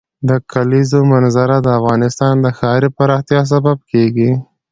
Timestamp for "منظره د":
1.13-1.67